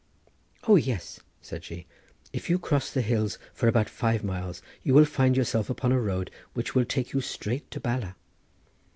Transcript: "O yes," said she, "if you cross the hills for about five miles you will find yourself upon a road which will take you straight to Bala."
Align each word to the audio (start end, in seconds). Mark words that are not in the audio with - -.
"O 0.67 0.77
yes," 0.77 1.19
said 1.43 1.63
she, 1.63 1.85
"if 2.33 2.49
you 2.49 2.57
cross 2.57 2.89
the 2.89 3.03
hills 3.03 3.37
for 3.53 3.67
about 3.67 3.87
five 3.87 4.23
miles 4.23 4.63
you 4.81 4.95
will 4.95 5.05
find 5.05 5.37
yourself 5.37 5.69
upon 5.69 5.91
a 5.91 6.01
road 6.01 6.31
which 6.55 6.73
will 6.73 6.85
take 6.85 7.13
you 7.13 7.21
straight 7.21 7.69
to 7.69 7.79
Bala." 7.79 8.15